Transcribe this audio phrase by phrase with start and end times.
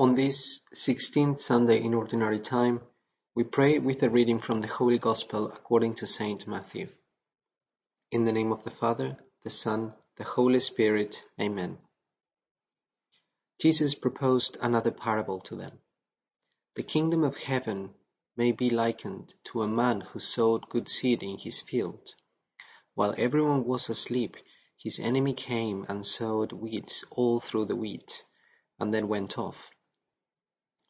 [0.00, 2.82] On this sixteenth Sunday in Ordinary Time,
[3.34, 6.86] we pray with a reading from the Holy Gospel according to Saint Matthew.
[8.12, 11.24] In the name of the Father, the Son, the Holy Spirit.
[11.40, 11.78] Amen.
[13.60, 15.80] Jesus proposed another parable to them.
[16.76, 17.90] The kingdom of heaven
[18.36, 22.14] may be likened to a man who sowed good seed in his field.
[22.94, 24.36] While everyone was asleep,
[24.76, 28.22] his enemy came and sowed weeds all through the wheat,
[28.78, 29.72] and then went off.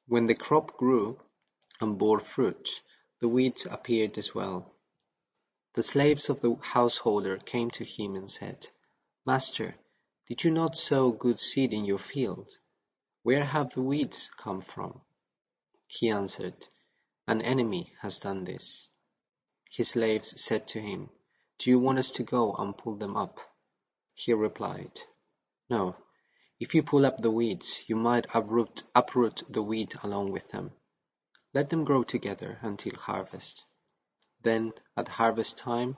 [0.09, 1.21] When the crop grew
[1.83, 2.81] and bore fruit,
[3.21, 4.75] the weeds appeared as well.
[5.75, 8.71] The slaves of the householder came to him and said,
[9.27, 9.75] Master,
[10.27, 12.49] did you not sow good seed in your field?
[13.23, 15.03] Where have the weeds come from?
[15.87, 16.69] He answered,
[17.27, 18.89] An enemy has done this.
[19.71, 21.11] His slaves said to him,
[21.59, 23.41] Do you want us to go and pull them up?
[24.15, 25.03] He replied,
[25.69, 25.97] No.
[26.61, 30.73] If you pull up the weeds, you might uproot, uproot the wheat along with them.
[31.55, 33.65] Let them grow together until harvest.
[34.43, 35.97] Then, at harvest time,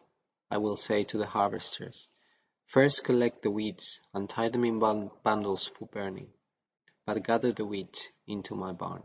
[0.50, 2.08] I will say to the harvesters,
[2.66, 6.32] First collect the weeds and tie them in bundles for burning,
[7.04, 9.02] but gather the wheat into my barn.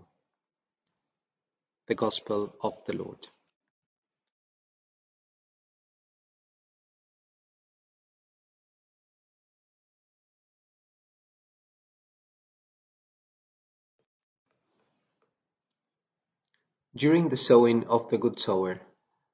[1.88, 3.28] The Gospel of the Lord.
[16.98, 18.80] During the sowing of the good sower,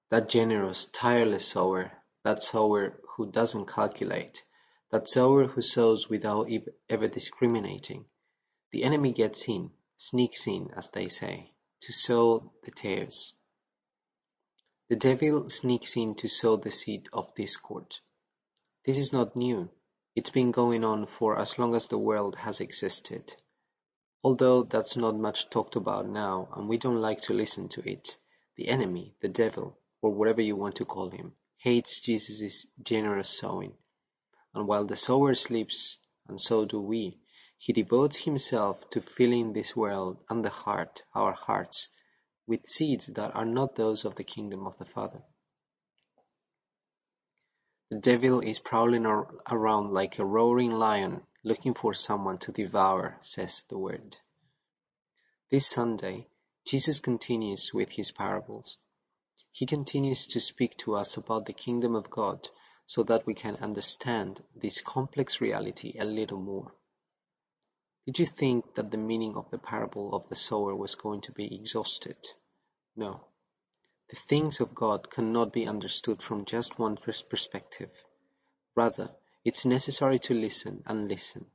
[0.09, 1.92] that generous, tireless sower,
[2.23, 4.44] that sower who doesn't calculate,
[4.90, 6.50] that sower who sows without
[6.89, 8.06] ever discriminating,
[8.72, 13.34] the enemy gets in, sneaks in, as they say, to sow the tares.
[14.89, 17.95] The devil sneaks in to sow the seed of discord.
[18.86, 19.70] This is not new.
[20.16, 23.36] It's been going on for as long as the world has existed.
[24.23, 28.17] Although that's not much talked about now and we don't like to listen to it,
[28.55, 33.73] the enemy, the devil, or whatever you want to call him, hates Jesus' generous sowing.
[34.54, 37.20] And while the sower sleeps, and so do we,
[37.58, 41.89] he devotes himself to filling this world and the heart, our hearts,
[42.45, 45.23] with seeds that are not those of the kingdom of the Father.
[47.89, 53.63] The devil is prowling around like a roaring lion looking for someone to devour, says
[53.69, 54.17] the word.
[55.49, 56.27] This Sunday,
[56.65, 58.77] Jesus continues with his parables.
[59.52, 62.47] He continues to speak to us about the kingdom of God
[62.85, 66.73] so that we can understand this complex reality a little more.
[68.05, 71.31] Did you think that the meaning of the parable of the sower was going to
[71.31, 72.17] be exhausted?
[72.95, 73.25] No.
[74.09, 77.91] The things of God cannot be understood from just one perspective.
[78.75, 79.09] Rather,
[79.43, 81.45] it's necessary to listen and listen,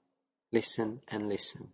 [0.53, 1.73] listen and listen.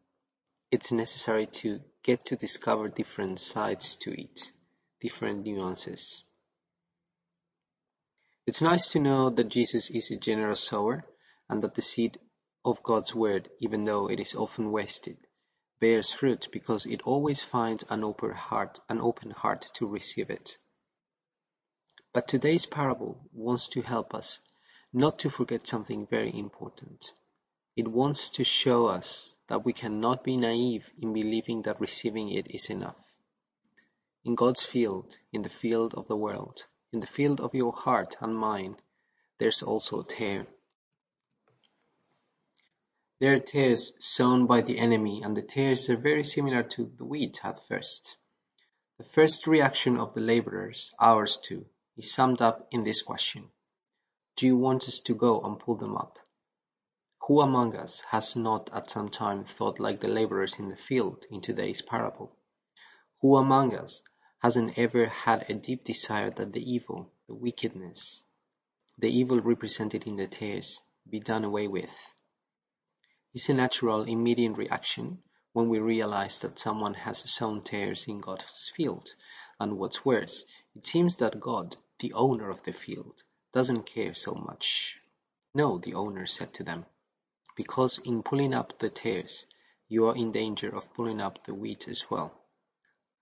[0.71, 4.53] It's necessary to get to discover different sides to it,
[5.01, 6.23] different nuances.
[8.47, 11.05] It's nice to know that Jesus is a generous sower
[11.49, 12.19] and that the seed
[12.65, 15.17] of God's word, even though it is often wasted,
[15.81, 20.59] bears fruit because it always finds an open heart, an open heart to receive it.
[22.13, 24.41] But today's parable wants to help us
[24.95, 27.15] not to forget something very important.
[27.77, 32.51] It wants to show us that we cannot be naive in believing that receiving it
[32.51, 33.13] is enough.
[34.25, 38.17] In God's field, in the field of the world, in the field of your heart
[38.21, 38.83] and mind,
[39.39, 40.47] there's also a tare.
[43.19, 47.05] There are tares sown by the enemy, and the tares are very similar to the
[47.05, 48.17] wheat at first.
[48.99, 51.65] The first reaction of the laborers, ours too,
[51.97, 53.51] is summed up in this question
[54.37, 56.19] do you want us to go and pull them up?
[57.27, 61.27] Who among us has not at some time thought like the laborers in the field
[61.31, 62.35] in today's parable?
[63.21, 64.03] Who among us
[64.39, 68.25] hasn't ever had a deep desire that the evil, the wickedness,
[68.99, 71.95] the evil represented in the tares be done away with?
[73.35, 75.23] It's a natural immediate reaction
[75.53, 79.15] when we realize that someone has sown tares in God's field,
[79.61, 83.23] and what's worse, it seems that God, the owner of the field,
[83.53, 84.99] doesn't care so much.
[85.55, 86.87] No, the owner said to them,
[87.57, 89.47] because in pulling up the tares,
[89.89, 92.33] you are in danger of pulling up the wheat as well.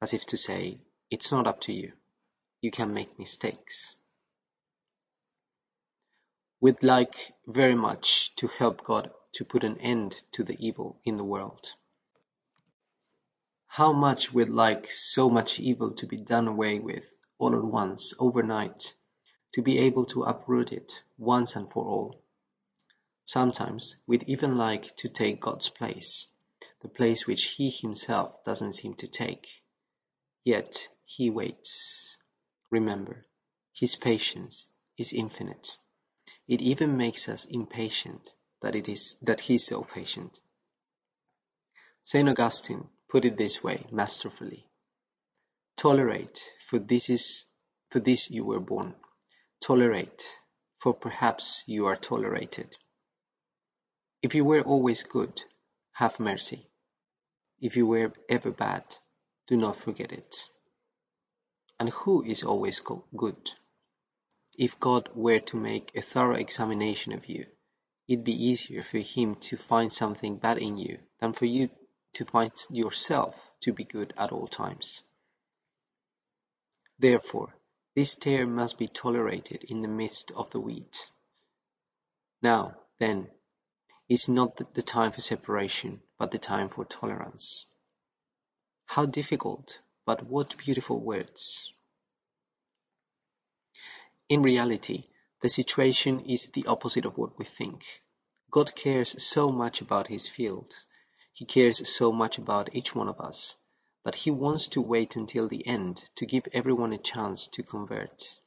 [0.01, 0.81] As if to say,
[1.11, 1.93] it's not up to you.
[2.61, 3.95] You can make mistakes.
[6.61, 11.17] We'd like very much to help God to put an end to the evil in
[11.17, 11.75] the world.
[13.67, 18.15] How much we'd like so much evil to be done away with all at once,
[18.19, 18.95] overnight,
[19.53, 22.23] to be able to uproot it once and for all.
[23.25, 26.27] Sometimes we'd even like to take God's place,
[26.83, 29.47] the place which he himself doesn't seem to take.
[30.45, 32.17] Yet he waits.
[32.71, 33.27] Remember,
[33.73, 34.67] his patience
[34.97, 35.79] is infinite.
[36.49, 40.41] It even makes us impatient that it is that he's so patient.
[42.03, 44.67] Saint Augustine put it this way masterfully.
[45.77, 47.45] Tolerate, for this is
[47.91, 48.95] for this you were born.
[49.61, 50.25] Tolerate,
[50.79, 52.77] for perhaps you are tolerated.
[54.23, 55.43] If you were always good,
[55.93, 56.67] have mercy.
[57.61, 58.85] If you were ever bad,
[59.47, 60.35] do not forget it.
[61.79, 63.51] And who is always good?
[64.57, 67.47] If God were to make a thorough examination of you,
[68.09, 71.71] it'd be easier for him to find something bad in you than for you
[72.15, 75.03] to find yourself to be good at all times.
[76.99, 77.55] Therefore,
[77.95, 81.11] this tare must be tolerated in the midst of the wheat.
[82.43, 83.29] Now, then,
[84.09, 87.67] is not the time for separation, but the time for tolerance.
[88.87, 91.73] How difficult, but what beautiful words.
[94.29, 95.05] In reality,
[95.41, 97.85] the situation is the opposite of what we think.
[98.51, 100.75] God cares so much about his field.
[101.33, 103.57] He cares so much about each one of us
[104.05, 108.39] that he wants to wait until the end to give everyone a chance to convert.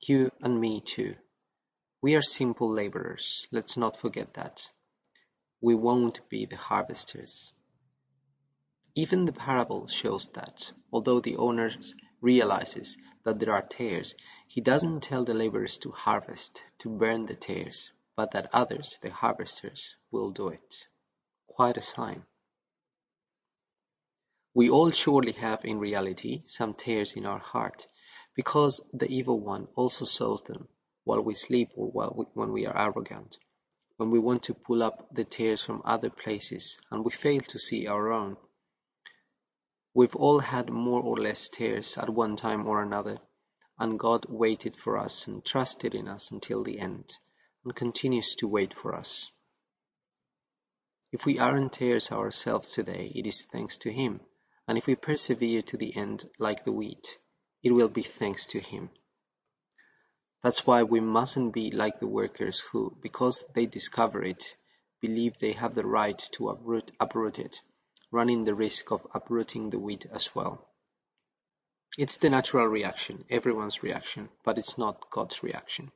[0.00, 1.16] You and me too.
[2.02, 4.70] We are simple laborers, let's not forget that.
[5.60, 7.52] We won't be the harvesters.
[8.94, 11.70] Even the parable shows that, although the owner
[12.20, 14.14] realizes that there are tares,
[14.48, 19.10] he doesn't tell the laborers to harvest, to burn the tares, but that others, the
[19.10, 20.88] harvesters, will do it.
[21.46, 22.24] Quite a sign.
[24.56, 27.86] We all surely have in reality some tares in our heart,
[28.34, 30.68] because the evil one also sows them
[31.04, 33.36] while we sleep or while we, when we are arrogant,
[33.98, 37.58] when we want to pull up the tares from other places and we fail to
[37.58, 38.38] see our own.
[39.92, 43.18] We've all had more or less tares at one time or another,
[43.78, 47.12] and God waited for us and trusted in us until the end,
[47.62, 49.30] and continues to wait for us.
[51.12, 54.22] If we aren't tares ourselves today, it is thanks to Him,
[54.68, 57.18] and if we persevere to the end like the wheat,
[57.62, 58.90] it will be thanks to Him.
[60.42, 64.56] That's why we mustn't be like the workers who, because they discover it,
[65.00, 67.60] believe they have the right to uproot, uproot it,
[68.10, 70.68] running the risk of uprooting the wheat as well.
[71.98, 75.90] It's the natural reaction, everyone's reaction, but it's not God's reaction.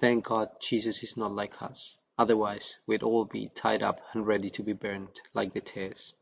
[0.00, 1.98] Thank God Jesus is not like us.
[2.18, 6.14] Otherwise, we'd all be tied up and ready to be burned like the tares.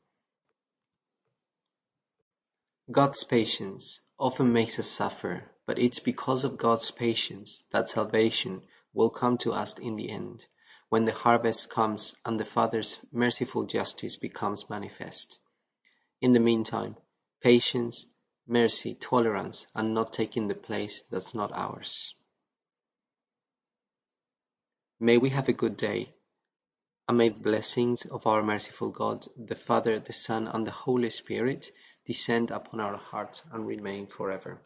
[2.90, 9.10] God's patience often makes us suffer, but it's because of God's patience that salvation will
[9.10, 10.44] come to us in the end,
[10.88, 15.38] when the harvest comes and the Father's merciful justice becomes manifest.
[16.20, 16.96] In the meantime,
[17.40, 18.06] patience,
[18.48, 22.16] mercy, tolerance are not taking the place that's not ours.
[24.98, 26.12] May we have a good day,
[27.08, 31.10] and may the blessings of our merciful God, the Father, the Son, and the Holy
[31.10, 31.70] Spirit
[32.06, 34.60] descend upon our hearts and remain forever.